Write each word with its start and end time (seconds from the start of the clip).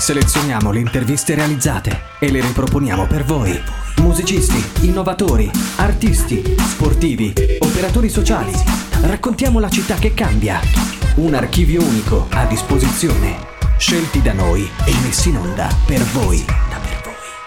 Selezioniamo 0.00 0.72
le 0.72 0.78
interviste 0.78 1.34
realizzate 1.34 1.90
e 2.20 2.30
le 2.30 2.40
riproponiamo 2.40 3.06
per 3.06 3.22
voi. 3.22 3.52
Musicisti, 3.98 4.86
innovatori, 4.86 5.50
artisti, 5.76 6.42
sportivi, 6.56 7.34
operatori 7.58 8.08
sociali. 8.08 8.50
Raccontiamo 9.02 9.60
la 9.60 9.68
città 9.68 9.96
che 9.96 10.14
cambia. 10.14 10.58
Un 11.16 11.34
archivio 11.34 11.82
unico 11.82 12.28
a 12.30 12.46
disposizione. 12.46 13.36
Scelti 13.76 14.22
da 14.22 14.32
noi 14.32 14.62
e 14.62 14.92
messi 15.04 15.28
in 15.28 15.36
onda 15.36 15.68
per 15.86 16.00
voi. 16.14 16.42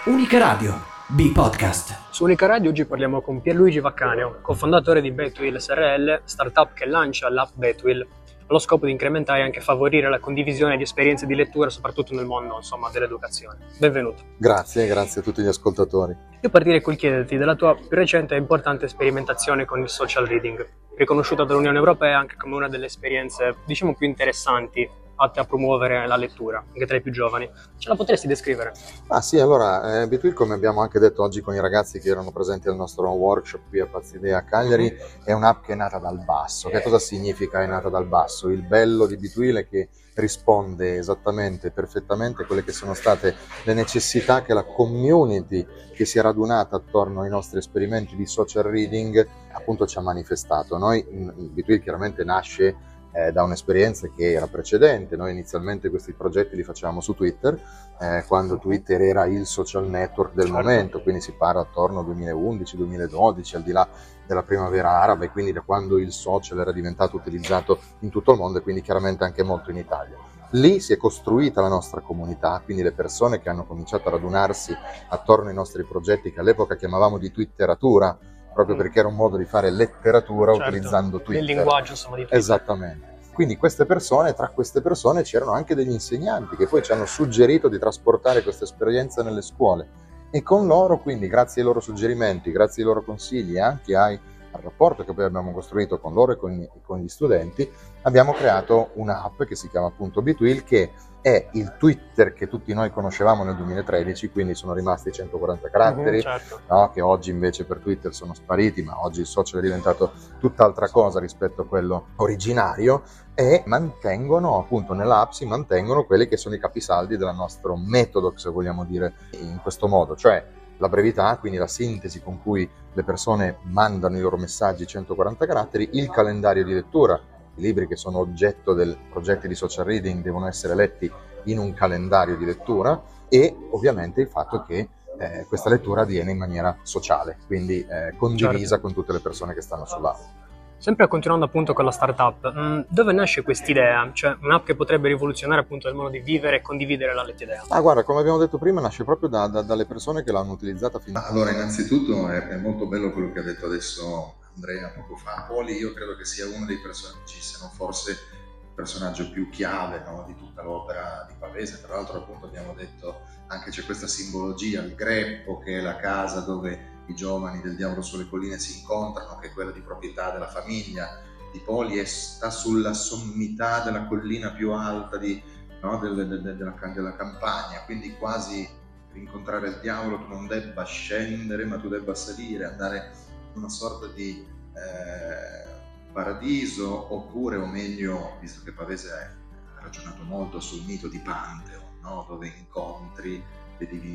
Unica 0.04 0.38
Radio, 0.38 0.80
B-Podcast. 1.08 2.02
Su 2.10 2.22
Unica 2.22 2.46
Radio 2.46 2.70
oggi 2.70 2.84
parliamo 2.84 3.20
con 3.20 3.42
Pierluigi 3.42 3.80
Vaccaneo, 3.80 4.38
cofondatore 4.40 5.00
di 5.00 5.10
Betwill 5.10 5.56
SRL, 5.56 6.20
startup 6.22 6.72
che 6.72 6.86
lancia 6.86 7.28
l'app 7.28 7.50
Betwill 7.54 8.06
allo 8.46 8.58
scopo 8.58 8.86
di 8.86 8.92
incrementare 8.92 9.40
e 9.40 9.42
anche 9.42 9.60
favorire 9.60 10.08
la 10.08 10.18
condivisione 10.18 10.76
di 10.76 10.82
esperienze 10.82 11.26
di 11.26 11.34
lettura, 11.34 11.70
soprattutto 11.70 12.14
nel 12.14 12.26
mondo 12.26 12.56
insomma, 12.56 12.90
dell'educazione. 12.90 13.58
Benvenuto. 13.78 14.22
Grazie, 14.36 14.86
grazie 14.86 15.20
a 15.20 15.24
tutti 15.24 15.42
gli 15.42 15.46
ascoltatori. 15.46 16.14
Io 16.40 16.50
partirei 16.50 16.80
col 16.80 16.96
chiederti 16.96 17.36
della 17.36 17.54
tua 17.54 17.74
più 17.74 17.86
recente 17.90 18.34
e 18.34 18.38
importante 18.38 18.88
sperimentazione 18.88 19.64
con 19.64 19.80
il 19.80 19.88
social 19.88 20.26
reading, 20.26 20.66
riconosciuta 20.96 21.44
dall'Unione 21.44 21.78
Europea 21.78 22.18
anche 22.18 22.36
come 22.36 22.54
una 22.54 22.68
delle 22.68 22.86
esperienze, 22.86 23.56
diciamo, 23.64 23.94
più 23.94 24.06
interessanti 24.06 24.88
atte 25.16 25.40
a 25.40 25.44
promuovere 25.44 26.06
la 26.06 26.16
lettura, 26.16 26.64
anche 26.66 26.86
tra 26.86 26.96
i 26.96 27.00
più 27.00 27.12
giovani. 27.12 27.50
Ce 27.78 27.88
la 27.88 27.96
potresti 27.96 28.26
descrivere? 28.26 28.72
Ah 29.08 29.20
sì, 29.20 29.38
allora, 29.38 30.02
eh, 30.02 30.08
Between, 30.08 30.34
come 30.34 30.54
abbiamo 30.54 30.80
anche 30.80 30.98
detto 30.98 31.22
oggi 31.22 31.40
con 31.40 31.54
i 31.54 31.60
ragazzi 31.60 32.00
che 32.00 32.08
erano 32.08 32.32
presenti 32.32 32.68
al 32.68 32.76
nostro 32.76 33.10
workshop 33.10 33.68
qui 33.68 33.80
a 33.80 33.86
Pazidea 33.86 34.38
a 34.38 34.42
Cagliari, 34.42 34.94
è 35.24 35.32
un'app 35.32 35.64
che 35.64 35.72
è 35.72 35.76
nata 35.76 35.98
dal 35.98 36.22
basso. 36.24 36.68
Che 36.68 36.82
cosa 36.82 36.98
significa 36.98 37.62
è 37.62 37.66
nata 37.66 37.88
dal 37.88 38.06
basso? 38.06 38.48
Il 38.48 38.62
bello 38.62 39.06
di 39.06 39.16
Between 39.16 39.56
è 39.56 39.68
che 39.68 39.88
risponde 40.14 40.96
esattamente, 40.96 41.70
perfettamente 41.70 42.42
a 42.42 42.46
quelle 42.46 42.62
che 42.62 42.72
sono 42.72 42.94
state 42.94 43.34
le 43.64 43.74
necessità 43.74 44.42
che 44.42 44.54
la 44.54 44.62
community 44.62 45.66
che 45.92 46.04
si 46.04 46.18
è 46.18 46.22
radunata 46.22 46.76
attorno 46.76 47.22
ai 47.22 47.28
nostri 47.28 47.58
esperimenti 47.58 48.14
di 48.14 48.26
social 48.26 48.64
reading 48.64 49.26
appunto 49.52 49.86
ci 49.86 49.98
ha 49.98 50.02
manifestato. 50.02 50.78
Noi, 50.78 51.04
Between 51.52 51.82
chiaramente 51.82 52.22
nasce 52.24 52.76
eh, 53.14 53.30
da 53.30 53.44
un'esperienza 53.44 54.08
che 54.08 54.32
era 54.32 54.48
precedente. 54.48 55.16
Noi 55.16 55.30
inizialmente 55.30 55.88
questi 55.88 56.12
progetti 56.12 56.56
li 56.56 56.64
facevamo 56.64 57.00
su 57.00 57.14
Twitter, 57.14 57.58
eh, 58.00 58.24
quando 58.26 58.58
Twitter 58.58 59.00
era 59.00 59.24
il 59.26 59.46
social 59.46 59.88
network 59.88 60.34
del 60.34 60.46
certo. 60.46 60.60
momento, 60.60 61.02
quindi 61.02 61.20
si 61.20 61.32
parla 61.32 61.60
attorno 61.60 62.00
al 62.00 62.06
2011-2012, 62.06 63.56
al 63.56 63.62
di 63.62 63.72
là 63.72 63.88
della 64.26 64.42
primavera 64.42 65.00
araba 65.00 65.24
e 65.24 65.30
quindi 65.30 65.52
da 65.52 65.60
quando 65.60 65.98
il 65.98 66.10
social 66.10 66.58
era 66.58 66.72
diventato 66.72 67.16
utilizzato 67.16 67.78
in 68.00 68.10
tutto 68.10 68.32
il 68.32 68.38
mondo 68.38 68.58
e 68.58 68.62
quindi 68.62 68.82
chiaramente 68.82 69.24
anche 69.24 69.42
molto 69.42 69.70
in 69.70 69.76
Italia. 69.76 70.16
Lì 70.50 70.78
si 70.80 70.92
è 70.92 70.96
costruita 70.96 71.60
la 71.60 71.68
nostra 71.68 72.00
comunità, 72.00 72.60
quindi 72.64 72.82
le 72.82 72.92
persone 72.92 73.40
che 73.40 73.48
hanno 73.48 73.64
cominciato 73.64 74.08
a 74.08 74.12
radunarsi 74.12 74.74
attorno 75.08 75.48
ai 75.48 75.54
nostri 75.54 75.84
progetti 75.84 76.32
che 76.32 76.40
all'epoca 76.40 76.76
chiamavamo 76.76 77.18
di 77.18 77.32
Twitteratura, 77.32 78.16
proprio 78.54 78.76
mm. 78.76 78.78
perché 78.78 78.98
era 79.00 79.08
un 79.08 79.16
modo 79.16 79.36
di 79.36 79.44
fare 79.44 79.70
letteratura 79.70 80.52
certo, 80.54 80.68
utilizzando 80.68 81.20
Twitter. 81.20 81.42
Il 81.42 81.54
linguaggio 81.54 81.90
insomma 81.90 82.16
di 82.16 82.22
Twitter. 82.22 82.38
Esattamente. 82.38 83.12
Quindi 83.34 83.56
queste 83.56 83.84
persone, 83.84 84.32
tra 84.32 84.48
queste 84.48 84.80
persone 84.80 85.22
c'erano 85.22 85.52
anche 85.52 85.74
degli 85.74 85.90
insegnanti 85.90 86.54
che 86.56 86.68
poi 86.68 86.82
ci 86.82 86.92
hanno 86.92 87.04
suggerito 87.04 87.68
di 87.68 87.78
trasportare 87.78 88.42
questa 88.42 88.62
esperienza 88.62 89.24
nelle 89.24 89.42
scuole 89.42 90.02
e 90.30 90.42
con 90.42 90.66
loro, 90.66 90.98
quindi 90.98 91.28
grazie 91.28 91.60
ai 91.60 91.66
loro 91.66 91.80
suggerimenti, 91.80 92.50
grazie 92.50 92.82
ai 92.82 92.88
loro 92.88 93.04
consigli 93.04 93.56
e 93.56 93.60
anche 93.60 93.96
ai 93.96 94.18
al 94.54 94.62
rapporto 94.62 95.04
che 95.04 95.12
poi 95.12 95.24
abbiamo 95.24 95.52
costruito 95.52 95.98
con 95.98 96.14
loro 96.14 96.32
e 96.32 96.36
con, 96.36 96.68
con 96.82 96.98
gli 97.00 97.08
studenti, 97.08 97.68
abbiamo 98.02 98.32
creato 98.32 98.90
un'app 98.94 99.42
che 99.42 99.56
si 99.56 99.68
chiama 99.68 99.88
appunto 99.88 100.22
Bitwill 100.22 100.62
che 100.64 100.92
è 101.20 101.48
il 101.52 101.76
Twitter 101.78 102.34
che 102.34 102.48
tutti 102.48 102.74
noi 102.74 102.90
conoscevamo 102.90 103.44
nel 103.44 103.56
2013, 103.56 104.30
quindi 104.30 104.54
sono 104.54 104.74
rimasti 104.74 105.10
140 105.10 105.70
caratteri, 105.70 106.16
uh-huh, 106.18 106.22
certo. 106.22 106.60
no? 106.68 106.90
che 106.90 107.00
oggi 107.00 107.30
invece 107.30 107.64
per 107.64 107.78
Twitter 107.78 108.14
sono 108.14 108.34
spariti, 108.34 108.82
ma 108.82 109.02
oggi 109.02 109.20
il 109.20 109.26
social 109.26 109.60
è 109.60 109.62
diventato 109.62 110.12
tutt'altra 110.38 110.88
cosa 110.90 111.20
rispetto 111.20 111.62
a 111.62 111.66
quello 111.66 112.08
originario 112.16 113.04
e 113.34 113.62
mantengono 113.64 114.58
appunto 114.58 114.92
nell'app 114.92 115.30
si 115.30 115.46
mantengono 115.46 116.04
quelli 116.04 116.28
che 116.28 116.36
sono 116.36 116.54
i 116.54 116.60
capisaldi 116.60 117.16
del 117.16 117.34
nostro 117.34 117.74
metodo, 117.74 118.34
se 118.36 118.50
vogliamo 118.50 118.84
dire 118.84 119.14
in 119.40 119.60
questo 119.62 119.88
modo, 119.88 120.14
cioè 120.16 120.44
la 120.78 120.88
brevità, 120.88 121.36
quindi 121.38 121.58
la 121.58 121.66
sintesi 121.66 122.20
con 122.20 122.42
cui 122.42 122.68
le 122.92 123.02
persone 123.02 123.58
mandano 123.62 124.16
i 124.16 124.20
loro 124.20 124.36
messaggi 124.36 124.86
140 124.86 125.46
caratteri, 125.46 125.90
il 125.92 126.10
calendario 126.10 126.64
di 126.64 126.72
lettura, 126.72 127.20
i 127.56 127.60
libri 127.60 127.86
che 127.86 127.96
sono 127.96 128.18
oggetto 128.18 128.72
del 128.72 128.96
progetto 129.10 129.46
di 129.46 129.54
social 129.54 129.84
reading 129.84 130.22
devono 130.22 130.46
essere 130.46 130.74
letti 130.74 131.10
in 131.44 131.58
un 131.58 131.72
calendario 131.74 132.36
di 132.36 132.44
lettura 132.44 133.00
e 133.28 133.54
ovviamente 133.70 134.20
il 134.20 134.28
fatto 134.28 134.62
che 134.62 134.88
eh, 135.18 135.44
questa 135.48 135.70
lettura 135.70 136.02
avviene 136.02 136.32
in 136.32 136.38
maniera 136.38 136.76
sociale, 136.82 137.38
quindi 137.46 137.86
eh, 137.88 138.14
condivisa 138.16 138.74
certo. 138.74 138.80
con 138.80 138.92
tutte 138.94 139.12
le 139.12 139.20
persone 139.20 139.54
che 139.54 139.60
stanno 139.60 139.84
sull'app. 139.84 140.43
Sempre 140.76 141.08
continuando 141.08 141.46
appunto 141.46 141.72
con 141.72 141.84
la 141.84 141.90
startup, 141.90 142.52
mm, 142.52 142.80
dove 142.88 143.12
nasce 143.12 143.42
quest'idea? 143.42 144.10
Cioè 144.12 144.36
un'app 144.42 144.66
che 144.66 144.74
potrebbe 144.74 145.08
rivoluzionare 145.08 145.62
appunto 145.62 145.88
il 145.88 145.94
modo 145.94 146.10
di 146.10 146.20
vivere 146.20 146.56
e 146.56 146.62
condividere 146.62 147.14
la 147.14 147.22
lettidea? 147.22 147.64
Ah 147.68 147.80
guarda, 147.80 148.02
come 148.02 148.20
abbiamo 148.20 148.38
detto 148.38 148.58
prima, 148.58 148.80
nasce 148.80 149.04
proprio 149.04 149.28
da, 149.28 149.46
da, 149.46 149.62
dalle 149.62 149.86
persone 149.86 150.22
che 150.22 150.30
l'hanno 150.32 150.52
utilizzata 150.52 150.98
fino 150.98 151.18
a... 151.18 151.26
Allora, 151.26 151.52
innanzitutto 151.52 152.28
è, 152.28 152.48
è, 152.48 152.56
molto 152.56 152.86
bello 152.86 153.12
quello 153.12 153.32
che 153.32 153.38
ha 153.38 153.42
detto 153.42 153.66
adesso 153.66 154.34
Andrea 154.54 154.88
poco 154.88 155.16
fa. 155.16 155.46
Poli 155.48 155.76
io 155.76 155.92
credo 155.94 156.16
che 156.16 156.24
sia 156.24 156.46
uno 156.46 156.66
dei 156.66 156.78
personaggi, 156.78 157.40
se 157.40 157.58
non 157.60 157.70
forse 157.70 158.10
il 158.10 158.74
personaggio 158.74 159.30
più 159.30 159.48
chiave 159.48 160.02
no, 160.04 160.24
di 160.26 160.36
tutta 160.36 160.62
l'opera 160.62 161.24
di 161.28 161.34
Pavese. 161.38 161.80
Tra 161.80 161.94
l'altro 161.96 162.18
appunto 162.18 162.46
abbiamo 162.46 162.74
detto 162.74 163.20
anche 163.46 163.70
c'è 163.70 163.84
questa 163.84 164.06
simbologia, 164.06 164.82
il 164.82 164.94
greppo 164.94 165.58
che 165.58 165.78
è 165.78 165.80
la 165.80 165.96
casa 165.96 166.40
dove 166.40 166.92
i 167.06 167.14
giovani 167.14 167.60
del 167.60 167.76
Diavolo 167.76 168.02
sulle 168.02 168.28
colline 168.28 168.58
si 168.58 168.78
incontrano, 168.78 169.38
che 169.38 169.48
è 169.48 169.52
quella 169.52 169.70
di 169.70 169.80
proprietà 169.80 170.30
della 170.30 170.48
famiglia 170.48 171.20
di 171.52 171.60
Poli, 171.60 171.98
e 171.98 172.06
sta 172.06 172.50
sulla 172.50 172.94
sommità 172.94 173.82
della 173.82 174.06
collina 174.06 174.52
più 174.52 174.72
alta 174.72 175.16
di, 175.16 175.42
no, 175.82 175.98
del, 175.98 176.14
del, 176.14 176.42
della, 176.42 176.74
della 176.92 177.16
campagna, 177.16 177.84
quindi 177.84 178.14
quasi 178.16 178.68
per 179.08 179.20
incontrare 179.20 179.68
il 179.68 179.78
diavolo 179.80 180.18
tu 180.18 180.28
non 180.28 180.46
debba 180.46 180.84
scendere, 180.84 181.64
ma 181.64 181.78
tu 181.78 181.88
debba 181.88 182.14
salire, 182.14 182.64
andare 182.64 183.12
in 183.52 183.58
una 183.58 183.68
sorta 183.68 184.06
di 184.08 184.44
eh, 184.74 185.64
paradiso, 186.12 187.12
oppure, 187.14 187.56
o 187.56 187.66
meglio, 187.66 188.38
visto 188.40 188.62
che 188.64 188.72
Pavese 188.72 189.12
ha 189.12 189.80
ragionato 189.80 190.22
molto 190.22 190.58
sul 190.60 190.84
mito 190.84 191.08
di 191.08 191.18
Pantheon, 191.18 191.82
no? 192.00 192.24
dove 192.28 192.52
incontri 192.56 193.42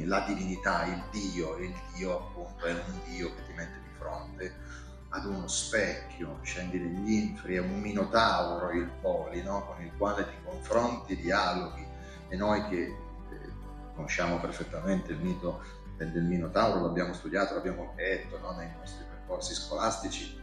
la 0.06 0.22
divinità, 0.22 0.86
il 0.86 1.03
Dio, 1.12 1.58
il 1.58 1.74
Dio 1.96 2.18
appunto 2.18 2.66
è 2.66 2.72
un 2.72 3.00
Dio 3.06 3.34
che 3.36 3.46
ti 3.46 3.53
mette 3.53 3.80
di 3.81 3.90
fronte 3.97 4.56
ad 5.09 5.25
uno 5.25 5.47
specchio, 5.47 6.40
scendi 6.44 6.78
negli 6.78 7.12
inferi, 7.14 7.56
è 7.56 7.59
un 7.59 7.80
minotauro 7.80 8.72
il 8.72 8.90
poli, 9.02 9.42
no? 9.42 9.66
con 9.66 9.84
il 9.84 9.92
quale 9.97 10.28
ti 10.28 10.36
confronti, 10.44 11.16
dialoghi 11.16 11.86
e 12.28 12.36
noi 12.36 12.68
che 12.68 12.84
eh, 12.84 12.96
conosciamo 13.96 14.40
perfettamente 14.40 15.12
il 15.12 15.20
mito 15.20 15.64
del, 15.97 16.12
del, 16.12 16.24
minotauro, 16.24 16.81
l'abbiamo 16.81 17.14
studiato, 17.14 17.56
l'abbiamo 17.56 17.94
letto 17.96 18.40
no? 18.40 18.56
nei 18.56 18.70
nostri 18.78 19.03
percorsi 19.09 19.53
scolastici, 19.56 20.40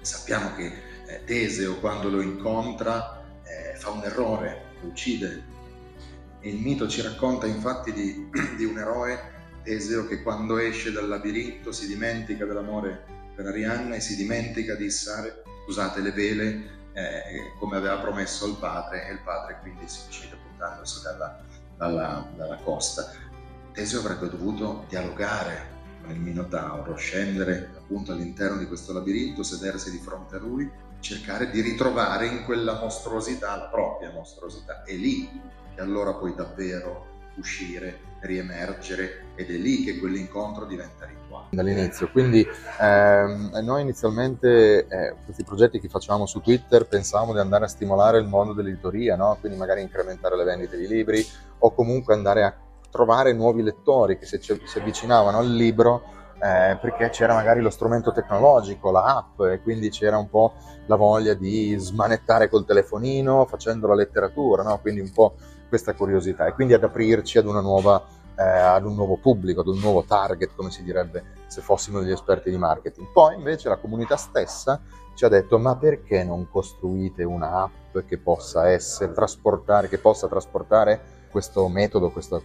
sappiamo 0.00 0.54
che 0.54 0.72
eh, 1.06 1.24
Teseo 1.24 1.78
quando 1.80 2.08
lo 2.08 2.20
incontra 2.20 3.22
eh, 3.42 3.74
fa 3.76 3.90
un 3.90 4.02
errore, 4.04 4.76
lo 4.80 4.88
uccide 4.88 5.58
il 6.42 6.56
mito 6.56 6.88
ci 6.88 7.02
racconta 7.02 7.46
infatti 7.46 7.92
di, 7.92 8.28
di 8.56 8.64
un 8.64 8.78
eroe, 8.78 9.38
Teseo, 9.62 10.06
che 10.06 10.22
quando 10.22 10.58
esce 10.58 10.92
dal 10.92 11.08
labirinto 11.08 11.72
si 11.72 11.86
dimentica 11.86 12.46
dell'amore 12.46 13.04
per 13.34 13.46
Arianna 13.46 13.94
e 13.94 14.00
si 14.00 14.16
dimentica 14.16 14.74
di 14.74 14.86
issare, 14.86 15.42
scusate, 15.64 16.00
le 16.00 16.12
vele 16.12 16.78
eh, 16.92 17.52
come 17.58 17.76
aveva 17.76 17.98
promesso 17.98 18.46
al 18.46 18.56
padre 18.58 19.08
e 19.08 19.12
il 19.12 19.20
padre 19.20 19.58
quindi 19.60 19.86
si 19.86 20.00
uccide 20.06 20.36
buttandosi 20.36 21.02
dalla, 21.02 21.40
dalla, 21.76 22.26
dalla 22.36 22.56
costa. 22.56 23.12
Teseo 23.72 24.00
avrebbe 24.00 24.28
dovuto 24.28 24.86
dialogare 24.88 25.78
con 26.02 26.10
il 26.10 26.20
Minotauro, 26.20 26.96
scendere 26.96 27.70
appunto 27.76 28.12
all'interno 28.12 28.58
di 28.58 28.66
questo 28.66 28.92
labirinto, 28.92 29.42
sedersi 29.42 29.90
di 29.90 29.98
fronte 29.98 30.36
a 30.36 30.38
lui, 30.38 30.68
cercare 31.00 31.50
di 31.50 31.60
ritrovare 31.60 32.26
in 32.26 32.44
quella 32.44 32.78
mostruosità 32.78 33.56
la 33.56 33.68
propria 33.68 34.10
mostruosità. 34.10 34.82
E 34.84 34.96
lì 34.96 35.28
allora 35.80 36.14
puoi 36.14 36.34
davvero 36.34 37.06
uscire, 37.36 38.08
riemergere 38.20 39.32
ed 39.34 39.48
è 39.48 39.56
lì 39.56 39.82
che 39.82 39.98
quell'incontro 39.98 40.66
diventa 40.66 41.06
rituale. 41.06 41.46
Dall'inizio, 41.50 42.10
quindi 42.10 42.46
ehm, 42.80 43.58
noi 43.62 43.82
inizialmente 43.82 44.86
eh, 44.86 45.14
questi 45.24 45.42
progetti 45.42 45.80
che 45.80 45.88
facciamo 45.88 46.26
su 46.26 46.40
Twitter 46.40 46.86
pensavamo 46.86 47.32
di 47.32 47.38
andare 47.38 47.64
a 47.64 47.68
stimolare 47.68 48.18
il 48.18 48.26
mondo 48.26 48.52
dell'editoria, 48.52 49.16
no? 49.16 49.36
quindi 49.40 49.56
magari 49.58 49.80
incrementare 49.80 50.36
le 50.36 50.44
vendite 50.44 50.76
di 50.76 50.86
libri 50.86 51.24
o 51.58 51.72
comunque 51.72 52.14
andare 52.14 52.44
a 52.44 52.54
trovare 52.90 53.32
nuovi 53.32 53.62
lettori 53.62 54.18
che 54.18 54.26
si 54.26 54.78
avvicinavano 54.78 55.38
al 55.38 55.50
libro 55.50 56.18
eh, 56.42 56.78
perché 56.80 57.10
c'era 57.10 57.34
magari 57.34 57.60
lo 57.60 57.70
strumento 57.70 58.12
tecnologico, 58.12 58.90
la 58.90 59.16
app, 59.16 59.40
e 59.42 59.60
quindi 59.62 59.90
c'era 59.90 60.16
un 60.16 60.28
po' 60.28 60.54
la 60.86 60.96
voglia 60.96 61.34
di 61.34 61.76
smanettare 61.78 62.48
col 62.48 62.64
telefonino 62.64 63.44
facendo 63.44 63.86
la 63.86 63.94
letteratura, 63.94 64.62
no? 64.62 64.78
quindi 64.80 65.00
un 65.00 65.12
po' 65.12 65.34
questa 65.70 65.94
curiosità 65.94 66.44
e 66.46 66.52
quindi 66.52 66.74
ad 66.74 66.84
aprirci 66.84 67.38
ad, 67.38 67.46
nuova, 67.46 68.04
eh, 68.36 68.42
ad 68.42 68.84
un 68.84 68.94
nuovo 68.94 69.16
pubblico, 69.16 69.62
ad 69.62 69.68
un 69.68 69.78
nuovo 69.78 70.04
target, 70.04 70.50
come 70.54 70.70
si 70.70 70.82
direbbe 70.82 71.38
se 71.46 71.62
fossimo 71.62 72.00
degli 72.00 72.10
esperti 72.10 72.50
di 72.50 72.58
marketing. 72.58 73.08
Poi 73.10 73.36
invece 73.36 73.70
la 73.70 73.78
comunità 73.78 74.16
stessa 74.16 74.82
ci 75.14 75.24
ha 75.24 75.28
detto 75.28 75.58
ma 75.58 75.76
perché 75.76 76.22
non 76.24 76.50
costruite 76.50 77.24
un'app 77.24 77.98
che 78.06 78.18
possa 78.18 78.68
essere, 78.68 79.12
trasportare, 79.12 79.88
che 79.88 79.98
possa 79.98 80.28
trasportare 80.28 81.18
questo 81.30 81.66
metodo, 81.68 82.10
questo 82.10 82.42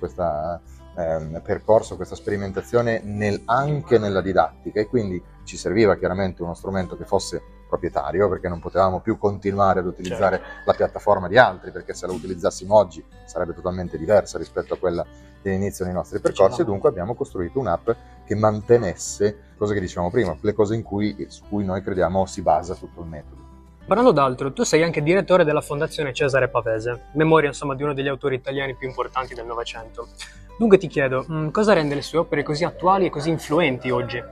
eh, 0.96 1.42
percorso, 1.44 1.96
questa 1.96 2.16
sperimentazione 2.16 3.02
nel, 3.04 3.42
anche 3.46 3.98
nella 3.98 4.22
didattica 4.22 4.80
e 4.80 4.88
quindi 4.88 5.22
ci 5.44 5.58
serviva 5.58 5.98
chiaramente 5.98 6.44
uno 6.44 6.54
strumento 6.54 6.96
che 6.96 7.06
fosse 7.06 7.42
proprietario 7.68 8.30
perché 8.30 8.48
non 8.48 8.60
potevamo 8.60 9.00
più 9.00 9.18
continuare 9.18 9.80
ad 9.80 9.86
utilizzare 9.86 10.38
certo. 10.38 10.62
la 10.66 10.74
piattaforma 10.74 11.28
di 11.28 11.38
altri 11.38 11.72
perché 11.72 11.94
se 11.94 12.08
la 12.08 12.14
utilizzassimo 12.14 12.76
oggi 12.76 13.04
sarebbe 13.26 13.54
totalmente 13.54 13.98
diversa 13.98 14.38
rispetto 14.38 14.76
a 14.76 14.78
quella 14.78 15.06
dell'inizio 15.42 15.86
dei 15.86 15.94
nostri 15.94 16.20
percorsi 16.20 16.62
e 16.62 16.66
dunque 16.66 16.90
abbiamo 16.90 17.14
costruito 17.14 17.60
un'app 17.60 17.90
che 18.26 18.36
mantenesse, 18.36 19.54
cose 19.58 19.74
che 19.74 19.80
dicevamo 19.80 20.10
prima, 20.10 20.36
le 20.40 20.54
cose 20.54 20.82
cui, 20.82 21.26
su 21.30 21.44
cui 21.48 21.64
noi 21.64 21.84
crediamo 21.84 22.26
si 22.26 22.42
basa 22.42 22.74
tutto 22.74 23.02
il 23.02 23.08
metodo. 23.08 23.44
Parlando 23.86 24.12
d'altro, 24.12 24.52
tu 24.52 24.64
sei 24.64 24.82
anche 24.82 25.04
direttore 25.04 25.44
della 25.44 25.62
Fondazione 25.62 26.12
Cesare 26.12 26.50
Pavese, 26.50 27.10
memoria 27.14 27.50
insomma 27.50 27.76
di 27.76 27.84
uno 27.84 27.94
degli 27.94 28.08
autori 28.08 28.34
italiani 28.34 28.74
più 28.74 28.88
importanti 28.88 29.36
del 29.36 29.46
Novecento. 29.46 30.08
Dunque 30.58 30.80
ti 30.80 30.88
chiedo, 30.88 31.24
cosa 31.52 31.74
rende 31.74 31.94
le 31.94 32.02
sue 32.02 32.18
opere 32.18 32.42
così 32.42 32.64
attuali 32.64 33.06
e 33.06 33.10
così 33.12 33.30
influenti 33.30 33.92
oggi? 33.92 34.24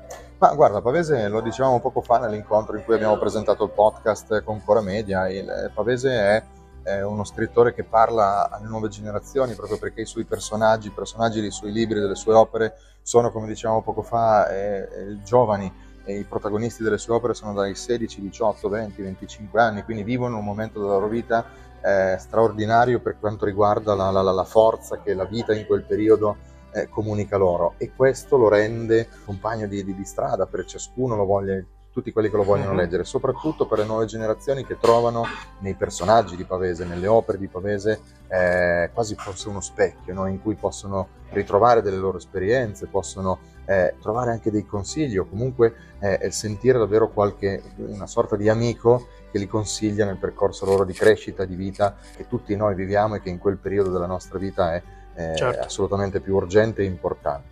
Ma 0.44 0.54
guarda, 0.56 0.82
Pavese 0.82 1.30
lo 1.30 1.40
dicevamo 1.40 1.80
poco 1.80 2.02
fa 2.02 2.20
nell'incontro 2.20 2.76
in 2.76 2.84
cui 2.84 2.96
abbiamo 2.96 3.18
presentato 3.18 3.64
il 3.64 3.70
podcast 3.70 4.44
con 4.44 4.62
Cora 4.62 4.82
Media. 4.82 5.30
Il 5.30 5.50
eh, 5.50 5.72
Pavese 5.74 6.12
è, 6.12 6.44
è 6.84 7.02
uno 7.02 7.24
scrittore 7.24 7.74
che 7.74 7.86
parla 7.86 8.50
alle 8.50 8.68
nuove 8.68 8.90
generazioni 8.90 9.54
proprio 9.54 9.78
perché 9.78 10.02
i 10.02 10.06
suoi 10.06 10.26
personaggi, 10.26 10.88
i 10.88 10.92
personaggi 10.94 11.40
dei 11.40 11.50
suoi 11.50 11.72
libri, 11.72 12.02
delle 12.02 12.16
sue 12.16 12.34
opere 12.34 12.76
sono, 13.02 13.32
come 13.32 13.48
dicevamo 13.48 13.84
poco 13.84 14.02
fa, 14.02 14.50
eh, 14.50 14.80
eh, 14.82 15.24
giovani 15.24 15.72
e 16.04 16.18
i 16.18 16.26
protagonisti 16.26 16.84
delle 16.84 16.98
sue 16.98 17.14
opere 17.14 17.36
sono 17.36 17.54
dai 17.54 17.74
16, 17.74 18.20
18, 18.20 18.68
20, 18.68 19.02
25 19.02 19.62
anni, 19.62 19.84
quindi 19.84 20.04
vivono 20.04 20.40
un 20.40 20.44
momento 20.44 20.82
della 20.82 20.92
loro 20.92 21.08
vita 21.08 21.46
eh, 21.82 22.18
straordinario 22.20 23.00
per 23.00 23.16
quanto 23.18 23.46
riguarda 23.46 23.96
la, 23.96 24.12
la, 24.12 24.22
la 24.22 24.44
forza 24.44 25.00
che 25.00 25.14
la 25.14 25.24
vita 25.24 25.54
in 25.54 25.66
quel 25.66 25.84
periodo 25.84 26.36
eh, 26.74 26.90
comunica 26.90 27.38
loro 27.38 27.76
e 27.78 27.92
questo 27.96 28.38
lo 28.38 28.50
rende 28.50 29.08
compagno 29.26 29.68
di, 29.68 29.84
di, 29.84 29.96
di 29.96 30.06
strada 30.06 30.46
per 30.46 30.66
ciascuno, 30.66 31.16
lo 31.16 31.26
voglia, 31.26 31.62
tutti 31.94 32.12
quelli 32.12 32.30
che 32.30 32.36
lo 32.36 32.44
vogliono 32.44 32.72
mhm. 32.72 32.78
leggere, 32.78 33.04
soprattutto 33.04 33.68
per 33.68 33.78
le 33.78 33.86
nuove 33.86 34.06
generazioni 34.06 34.66
che 34.66 34.80
trovano 34.80 35.24
nei 35.60 35.76
personaggi 35.76 36.36
di 36.36 36.44
Pavese, 36.44 36.86
nelle 36.86 37.08
opere 37.08 37.38
di 37.38 37.48
Pavese, 37.48 38.00
eh, 38.28 38.90
quasi 38.92 39.16
forse 39.16 39.48
uno 39.48 39.62
specchio 39.62 40.14
no? 40.14 40.28
in 40.28 40.42
cui 40.42 40.56
possono 40.56 41.08
ritrovare 41.30 41.84
delle 41.84 41.98
loro 41.98 42.18
esperienze, 42.18 42.88
possono 42.88 43.38
eh, 43.66 43.96
trovare 44.02 44.32
anche 44.32 44.52
dei 44.52 44.66
consigli 44.66 45.18
o 45.18 45.26
comunque 45.26 45.74
eh, 46.00 46.32
sentire 46.32 46.80
davvero 46.80 47.10
qualche, 47.10 47.62
una 47.78 48.08
sorta 48.08 48.36
di 48.36 48.50
amico 48.50 49.08
che 49.32 49.38
li 49.38 49.48
consiglia 49.48 50.06
nel 50.06 50.18
percorso 50.18 50.66
loro 50.66 50.86
di 50.86 50.94
crescita, 50.94 51.46
di 51.46 51.56
vita 51.56 51.96
che 52.16 52.28
tutti 52.28 52.56
noi 52.56 52.76
viviamo 52.76 53.16
e 53.16 53.22
che 53.22 53.30
in 53.30 53.38
quel 53.40 53.58
periodo 53.58 53.92
della 53.92 54.06
nostra 54.06 54.38
vita 54.38 54.74
è 54.74 54.82
è 55.14 55.34
certo. 55.36 55.66
assolutamente 55.66 56.20
più 56.20 56.36
urgente 56.36 56.82
e 56.82 56.86
importante. 56.86 57.52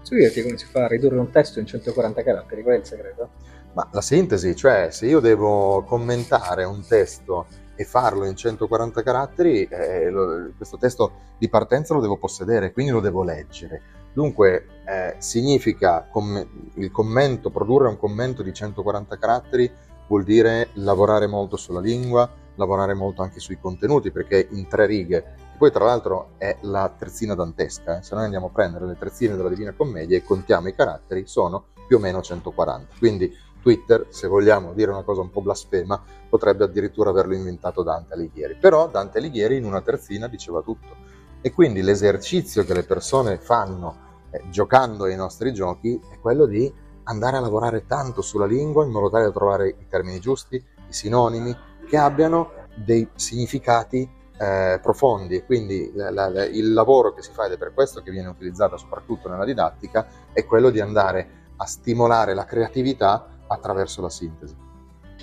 Posso 0.00 0.14
dirti 0.14 0.42
come 0.42 0.56
si 0.56 0.66
fa 0.66 0.84
a 0.84 0.88
ridurre 0.88 1.18
un 1.18 1.30
testo 1.30 1.60
in 1.60 1.66
140 1.66 2.22
caratteri? 2.22 2.62
Qual 2.62 2.74
è 2.74 2.78
il 2.78 2.84
segreto? 2.84 3.28
Ma 3.72 3.88
la 3.92 4.00
sintesi, 4.00 4.56
cioè 4.56 4.88
se 4.90 5.06
io 5.06 5.20
devo 5.20 5.84
commentare 5.84 6.64
un 6.64 6.84
testo 6.86 7.46
e 7.76 7.84
farlo 7.84 8.26
in 8.26 8.36
140 8.36 9.02
caratteri, 9.02 9.64
eh, 9.64 10.10
lo, 10.10 10.50
questo 10.56 10.76
testo 10.76 11.12
di 11.38 11.48
partenza 11.48 11.94
lo 11.94 12.00
devo 12.00 12.16
possedere, 12.16 12.72
quindi 12.72 12.92
lo 12.92 13.00
devo 13.00 13.22
leggere. 13.22 13.82
Dunque 14.12 14.66
eh, 14.86 15.14
significa 15.18 16.06
com- 16.10 16.46
il 16.74 16.90
commento, 16.90 17.50
produrre 17.50 17.88
un 17.88 17.96
commento 17.96 18.42
di 18.42 18.52
140 18.52 19.16
caratteri 19.18 19.70
vuol 20.08 20.24
dire 20.24 20.70
lavorare 20.74 21.28
molto 21.28 21.56
sulla 21.56 21.80
lingua, 21.80 22.28
lavorare 22.56 22.94
molto 22.94 23.22
anche 23.22 23.38
sui 23.38 23.58
contenuti, 23.58 24.10
perché 24.10 24.48
in 24.50 24.66
tre 24.66 24.86
righe 24.86 25.24
poi 25.60 25.70
tra 25.70 25.84
l'altro 25.84 26.30
è 26.38 26.56
la 26.62 26.90
terzina 26.96 27.34
dantesca, 27.34 27.98
eh? 27.98 28.02
se 28.02 28.14
noi 28.14 28.24
andiamo 28.24 28.46
a 28.46 28.48
prendere 28.48 28.86
le 28.86 28.96
terzine 28.98 29.36
della 29.36 29.50
Divina 29.50 29.74
Commedia 29.74 30.16
e 30.16 30.24
contiamo 30.24 30.68
i 30.68 30.74
caratteri 30.74 31.26
sono 31.26 31.66
più 31.86 31.98
o 31.98 32.00
meno 32.00 32.22
140. 32.22 32.94
Quindi 32.98 33.30
Twitter, 33.60 34.06
se 34.08 34.26
vogliamo 34.26 34.72
dire 34.72 34.90
una 34.90 35.02
cosa 35.02 35.20
un 35.20 35.28
po' 35.28 35.42
blasfema, 35.42 36.02
potrebbe 36.30 36.64
addirittura 36.64 37.10
averlo 37.10 37.34
inventato 37.34 37.82
Dante 37.82 38.14
Alighieri. 38.14 38.56
Però 38.58 38.88
Dante 38.88 39.18
Alighieri 39.18 39.58
in 39.58 39.66
una 39.66 39.82
terzina 39.82 40.28
diceva 40.28 40.62
tutto. 40.62 40.96
E 41.42 41.52
quindi 41.52 41.82
l'esercizio 41.82 42.64
che 42.64 42.72
le 42.72 42.84
persone 42.84 43.36
fanno 43.36 43.96
eh, 44.30 44.42
giocando 44.48 45.04
ai 45.04 45.14
nostri 45.14 45.52
giochi 45.52 46.00
è 46.10 46.18
quello 46.20 46.46
di 46.46 46.72
andare 47.02 47.36
a 47.36 47.40
lavorare 47.40 47.84
tanto 47.84 48.22
sulla 48.22 48.46
lingua 48.46 48.86
in 48.86 48.92
modo 48.92 49.10
tale 49.10 49.24
da 49.24 49.32
trovare 49.32 49.68
i 49.68 49.86
termini 49.90 50.20
giusti, 50.20 50.56
i 50.56 50.92
sinonimi, 50.92 51.54
che 51.86 51.98
abbiano 51.98 52.52
dei 52.74 53.06
significati 53.14 54.19
eh, 54.40 54.78
profondi 54.80 55.44
quindi 55.44 55.92
la, 55.94 56.10
la, 56.10 56.46
il 56.46 56.72
lavoro 56.72 57.12
che 57.12 57.20
si 57.20 57.30
fa 57.30 57.44
ed 57.44 57.52
è 57.52 57.58
per 57.58 57.74
questo 57.74 58.00
che 58.00 58.10
viene 58.10 58.28
utilizzato 58.28 58.78
soprattutto 58.78 59.28
nella 59.28 59.44
didattica 59.44 60.06
è 60.32 60.46
quello 60.46 60.70
di 60.70 60.80
andare 60.80 61.28
a 61.56 61.66
stimolare 61.66 62.32
la 62.32 62.46
creatività 62.46 63.42
attraverso 63.46 64.00
la 64.00 64.08
sintesi. 64.08 64.56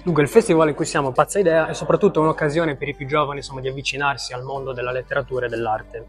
Dunque 0.03 0.21
il 0.21 0.29
festival 0.29 0.69
in 0.69 0.75
cui 0.75 0.85
siamo, 0.85 1.11
Pazza 1.11 1.39
Idea, 1.39 1.67
è 1.67 1.73
soprattutto 1.73 2.21
un'occasione 2.21 2.75
per 2.75 2.89
i 2.89 2.93
più 2.93 3.07
giovani 3.07 3.39
insomma, 3.39 3.61
di 3.61 3.67
avvicinarsi 3.67 4.33
al 4.33 4.43
mondo 4.43 4.71
della 4.71 4.91
letteratura 4.91 5.47
e 5.47 5.49
dell'arte. 5.49 6.05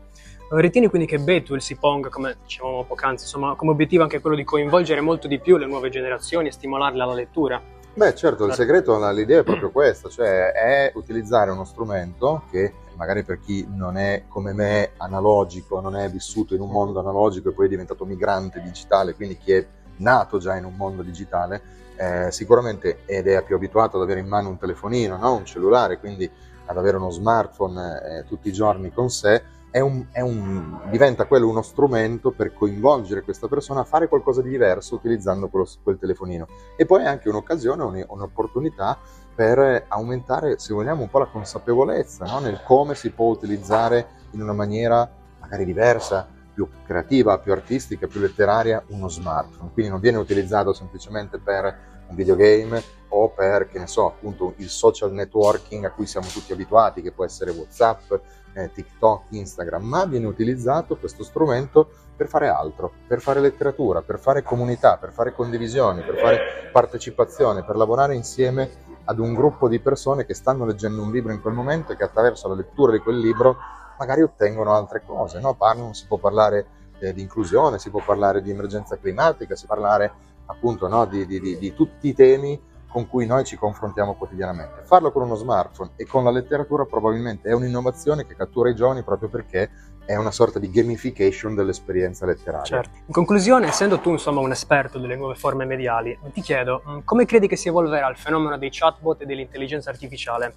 Ritieni 0.50 0.88
quindi 0.88 1.08
che 1.08 1.19
Betul 1.19 1.62
si 1.62 1.76
ponga, 1.76 2.11
come 2.11 2.37
dicevamo 2.43 2.84
poc'anzi, 2.84 3.25
insomma, 3.25 3.54
come 3.54 3.70
obiettivo 3.70 4.02
anche 4.02 4.20
quello 4.20 4.37
di 4.37 4.44
coinvolgere 4.44 5.00
molto 5.00 5.26
di 5.28 5.40
più 5.40 5.56
le 5.56 5.66
nuove 5.66 5.88
generazioni 5.88 6.49
e 6.49 6.52
stimolarle 6.52 7.02
alla 7.02 7.14
lettura? 7.14 7.61
Beh 7.94 8.14
certo, 8.14 8.44
il 8.44 8.52
segreto, 8.52 8.99
l'idea 9.11 9.40
è 9.40 9.44
proprio 9.44 9.70
questa, 9.72 10.11
cioè 10.11 10.52
è 10.52 10.93
utilizzare 10.94 11.50
uno 11.50 11.64
strumento 11.64 12.44
che 12.50 12.72
magari 12.98 13.22
per 13.22 13.38
chi 13.38 13.66
non 13.70 13.96
è 13.96 14.24
come 14.28 14.52
me 14.52 14.90
analogico, 14.96 15.80
non 15.80 15.96
è 15.96 16.10
vissuto 16.10 16.54
in 16.54 16.60
un 16.60 16.68
mondo 16.68 16.98
analogico 16.98 17.48
e 17.48 17.52
poi 17.52 17.66
è 17.66 17.68
diventato 17.68 18.04
migrante 18.04 18.60
digitale, 18.60 19.14
quindi 19.14 19.38
chi 19.38 19.52
è 19.52 19.66
nato 19.98 20.38
già 20.38 20.56
in 20.56 20.64
un 20.64 20.74
mondo 20.74 21.02
digitale, 21.02 21.62
eh, 21.96 22.30
sicuramente 22.32 23.02
ed 23.06 23.28
è 23.28 23.42
più 23.44 23.54
abituato 23.54 23.96
ad 23.96 24.02
avere 24.02 24.20
in 24.20 24.26
mano 24.26 24.48
un 24.48 24.58
telefonino, 24.58 25.16
no? 25.16 25.34
un 25.34 25.44
cellulare, 25.44 25.98
quindi 25.98 26.28
ad 26.66 26.76
avere 26.76 26.96
uno 26.96 27.10
smartphone 27.10 28.02
eh, 28.02 28.24
tutti 28.24 28.48
i 28.48 28.52
giorni 28.52 28.92
con 28.92 29.08
sé, 29.08 29.42
è 29.70 29.80
un, 29.80 30.06
è 30.10 30.20
un, 30.20 30.80
diventa 30.90 31.26
quello 31.26 31.49
uno 31.49 31.62
strumento 31.62 32.30
per 32.32 32.52
coinvolgere 32.52 33.23
questa 33.23 33.49
persona 33.49 33.80
a 33.80 33.84
fare 33.84 34.08
qualcosa 34.08 34.42
di 34.42 34.50
diverso 34.50 34.96
utilizzando 34.96 35.49
quello, 35.49 35.68
quel 35.82 35.99
telefonino. 35.99 36.46
E 36.76 36.84
poi 36.84 37.02
è 37.02 37.06
anche 37.06 37.28
un'occasione, 37.28 38.04
un'opportunità 38.08 38.99
per 39.38 39.85
aumentare, 39.87 40.59
se 40.59 40.75
vogliamo, 40.75 41.02
un 41.02 41.11
po' 41.11 41.21
la 41.21 41.26
consapevolezza 41.26 42.25
no? 42.25 42.40
nel 42.40 42.61
come 42.64 42.97
si 42.97 43.11
può 43.11 43.26
utilizzare 43.26 44.09
in 44.33 44.42
una 44.42 44.52
maniera 44.52 45.09
magari 45.38 45.64
diversa, 45.64 46.26
più 46.52 46.68
creativa, 46.85 47.38
più 47.38 47.52
artistica, 47.52 48.09
più 48.09 48.18
letteraria 48.18 48.83
uno 48.88 49.09
smartphone. 49.09 49.71
Quindi 49.73 49.92
non 49.92 50.00
viene 50.00 50.18
utilizzato 50.18 50.73
semplicemente 50.73 51.38
per 51.38 52.02
un 52.09 52.16
videogame 52.16 52.83
o 53.11 53.28
per, 53.28 53.68
che 53.68 53.78
ne 53.78 53.87
so, 53.87 54.09
appunto 54.09 54.54
il 54.57 54.68
social 54.68 55.12
networking 55.12 55.85
a 55.85 55.92
cui 55.92 56.07
siamo 56.07 56.26
tutti 56.26 56.52
abituati, 56.52 57.00
che 57.00 57.12
può 57.12 57.25
essere 57.25 57.52
WhatsApp, 57.52 58.12
eh, 58.54 58.73
TikTok, 58.73 59.26
Instagram, 59.28 59.85
ma 59.85 60.04
viene 60.04 60.26
utilizzato 60.26 60.97
questo 60.97 61.23
strumento 61.23 61.88
per 62.16 62.26
fare 62.26 62.49
altro, 62.49 62.90
per 63.07 63.21
fare 63.21 63.38
letteratura, 63.38 64.02
per 64.02 64.18
fare 64.18 64.42
comunità, 64.42 64.97
per 64.97 65.12
fare 65.12 65.33
condivisioni, 65.33 66.02
per 66.02 66.16
fare 66.16 66.40
partecipazione, 66.73 67.62
per 67.62 67.76
lavorare 67.76 68.16
insieme 68.16 68.87
ad 69.08 69.18
un 69.18 69.32
gruppo 69.34 69.68
di 69.68 69.80
persone 69.80 70.26
che 70.26 70.34
stanno 70.34 70.66
leggendo 70.66 71.02
un 71.02 71.10
libro 71.10 71.32
in 71.32 71.40
quel 71.40 71.54
momento 71.54 71.92
e 71.92 71.96
che 71.96 72.04
attraverso 72.04 72.46
la 72.46 72.54
lettura 72.54 72.92
di 72.92 72.98
quel 72.98 73.18
libro 73.18 73.56
magari 73.98 74.22
ottengono 74.22 74.74
altre 74.74 75.02
cose. 75.04 75.40
No? 75.40 75.54
Parlano, 75.54 75.94
si 75.94 76.06
può 76.06 76.18
parlare 76.18 76.66
eh, 76.98 77.14
di 77.14 77.22
inclusione, 77.22 77.78
si 77.78 77.88
può 77.88 78.02
parlare 78.04 78.42
di 78.42 78.50
emergenza 78.50 78.98
climatica, 78.98 79.56
si 79.56 79.64
può 79.64 79.76
parlare 79.76 80.12
appunto 80.46 80.88
no, 80.88 81.06
di, 81.06 81.26
di, 81.26 81.40
di, 81.40 81.58
di 81.58 81.74
tutti 81.74 82.08
i 82.08 82.14
temi 82.14 82.60
con 82.88 83.07
cui 83.07 83.26
noi 83.26 83.45
ci 83.45 83.57
confrontiamo 83.57 84.14
quotidianamente. 84.14 84.83
Farlo 84.85 85.12
con 85.12 85.23
uno 85.23 85.35
smartphone 85.35 85.90
e 85.97 86.07
con 86.07 86.25
la 86.25 86.30
letteratura 86.30 86.85
probabilmente 86.85 87.49
è 87.49 87.52
un'innovazione 87.52 88.26
che 88.26 88.35
cattura 88.35 88.71
i 88.71 88.75
giovani 88.75 89.02
proprio 89.02 89.28
perché 89.28 89.71
è 90.09 90.16
una 90.16 90.30
sorta 90.30 90.59
di 90.59 90.71
gamification 90.71 91.54
dell'esperienza 91.54 92.25
letteraria. 92.25 92.64
Certo. 92.64 92.99
In 93.04 93.12
conclusione, 93.12 93.66
essendo 93.66 94.00
tu 94.00 94.11
insomma 94.11 94.40
un 94.40 94.50
esperto 94.50 94.99
delle 94.99 95.16
nuove 95.16 95.35
forme 95.35 95.66
mediali, 95.66 96.18
ti 96.33 96.40
chiedo 96.40 96.83
mm, 96.88 96.99
come 97.04 97.26
credi 97.26 97.47
che 97.47 97.57
si 97.57 97.68
evolverà 97.68 98.09
il 98.09 98.16
fenomeno 98.16 98.57
dei 98.57 98.71
chatbot 98.73 99.21
e 99.21 99.26
dell'intelligenza 99.26 99.90
artificiale? 99.90 100.54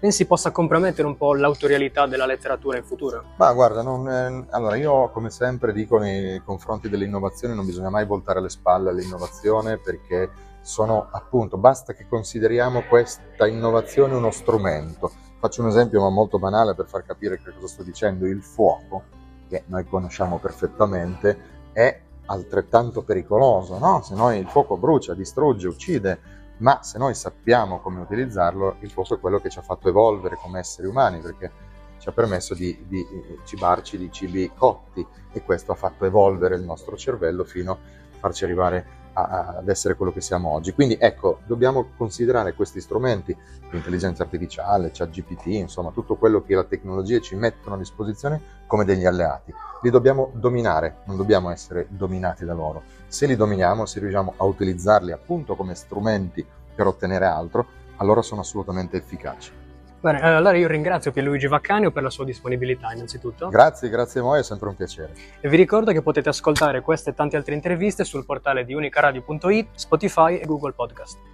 Pensi 0.00 0.26
possa 0.26 0.50
compromettere 0.52 1.06
un 1.06 1.18
po' 1.18 1.34
l'autorialità 1.34 2.06
della 2.06 2.24
letteratura 2.24 2.78
in 2.78 2.84
futuro? 2.84 3.24
Ma 3.36 3.52
guarda, 3.52 3.82
non, 3.82 4.08
eh, 4.08 4.46
allora 4.50 4.76
io 4.76 5.10
come 5.10 5.28
sempre 5.28 5.74
dico 5.74 5.98
nei 5.98 6.40
confronti 6.42 6.88
dell'innovazione 6.88 7.52
non 7.52 7.66
bisogna 7.66 7.90
mai 7.90 8.06
voltare 8.06 8.40
le 8.40 8.48
spalle 8.48 8.88
all'innovazione 8.88 9.76
perché 9.76 10.30
sono 10.64 11.08
appunto, 11.10 11.58
basta 11.58 11.92
che 11.92 12.06
consideriamo 12.08 12.82
questa 12.88 13.46
innovazione 13.46 14.14
uno 14.14 14.30
strumento 14.30 15.12
faccio 15.44 15.60
un 15.60 15.68
esempio 15.68 16.00
ma 16.00 16.08
molto 16.08 16.38
banale 16.38 16.74
per 16.74 16.86
far 16.86 17.04
capire 17.04 17.38
che 17.38 17.52
cosa 17.52 17.68
sto 17.68 17.82
dicendo, 17.82 18.24
il 18.24 18.42
fuoco, 18.42 19.02
che 19.46 19.64
noi 19.66 19.84
conosciamo 19.86 20.38
perfettamente, 20.38 21.68
è 21.70 22.00
altrettanto 22.24 23.02
pericoloso, 23.02 23.76
no? 23.76 24.00
Se 24.00 24.14
noi 24.14 24.38
il 24.38 24.48
fuoco 24.48 24.78
brucia, 24.78 25.12
distrugge, 25.12 25.68
uccide, 25.68 26.18
ma 26.58 26.82
se 26.82 26.96
noi 26.96 27.14
sappiamo 27.14 27.80
come 27.80 28.00
utilizzarlo, 28.00 28.76
il 28.80 28.90
fuoco 28.90 29.16
è 29.16 29.20
quello 29.20 29.38
che 29.38 29.50
ci 29.50 29.58
ha 29.58 29.62
fatto 29.62 29.90
evolvere 29.90 30.38
come 30.40 30.60
esseri 30.60 30.88
umani, 30.88 31.18
perché 31.18 31.50
ci 31.98 32.08
ha 32.08 32.12
permesso 32.12 32.54
di, 32.54 32.82
di 32.88 33.06
cibarci 33.44 33.98
di 33.98 34.10
cibi 34.10 34.50
cotti 34.56 35.06
e 35.30 35.42
questo 35.42 35.72
ha 35.72 35.76
fatto 35.76 36.06
evolvere 36.06 36.56
il 36.56 36.62
nostro 36.62 36.96
cervello 36.96 37.44
fino 37.44 37.72
a 37.72 37.78
farci 38.18 38.44
arrivare 38.44 39.03
a, 39.14 39.56
ad 39.58 39.68
essere 39.68 39.94
quello 39.94 40.12
che 40.12 40.20
siamo 40.20 40.50
oggi. 40.50 40.72
Quindi 40.72 40.96
ecco, 41.00 41.40
dobbiamo 41.46 41.90
considerare 41.96 42.54
questi 42.54 42.80
strumenti, 42.80 43.36
l'intelligenza 43.70 44.22
artificiale, 44.22 44.90
ChatGPT, 44.92 45.46
insomma 45.46 45.90
tutto 45.90 46.16
quello 46.16 46.42
che 46.42 46.54
la 46.54 46.64
tecnologia 46.64 47.18
ci 47.20 47.34
mettono 47.34 47.76
a 47.76 47.78
disposizione 47.78 48.40
come 48.66 48.84
degli 48.84 49.06
alleati. 49.06 49.52
Li 49.82 49.90
dobbiamo 49.90 50.30
dominare, 50.34 50.98
non 51.06 51.16
dobbiamo 51.16 51.50
essere 51.50 51.86
dominati 51.88 52.44
da 52.44 52.54
loro. 52.54 52.82
Se 53.06 53.26
li 53.26 53.36
dominiamo, 53.36 53.86
se 53.86 54.00
riusciamo 54.00 54.34
a 54.36 54.44
utilizzarli 54.44 55.12
appunto 55.12 55.56
come 55.56 55.74
strumenti 55.74 56.44
per 56.74 56.86
ottenere 56.86 57.26
altro, 57.26 57.66
allora 57.96 58.22
sono 58.22 58.40
assolutamente 58.40 58.96
efficaci. 58.96 59.63
Bene, 60.04 60.20
allora 60.20 60.54
io 60.54 60.68
ringrazio 60.68 61.12
Pierluigi 61.12 61.46
Vaccanio 61.46 61.90
per 61.90 62.02
la 62.02 62.10
sua 62.10 62.26
disponibilità 62.26 62.92
innanzitutto. 62.92 63.48
Grazie, 63.48 63.88
grazie 63.88 64.20
a 64.20 64.22
voi, 64.22 64.40
è 64.40 64.42
sempre 64.42 64.68
un 64.68 64.76
piacere. 64.76 65.14
E 65.40 65.48
vi 65.48 65.56
ricordo 65.56 65.92
che 65.92 66.02
potete 66.02 66.28
ascoltare 66.28 66.82
queste 66.82 67.08
e 67.08 67.14
tante 67.14 67.38
altre 67.38 67.54
interviste 67.54 68.04
sul 68.04 68.26
portale 68.26 68.66
di 68.66 68.74
unicaradio.it, 68.74 69.68
Spotify 69.72 70.36
e 70.36 70.44
Google 70.44 70.72
Podcast. 70.72 71.33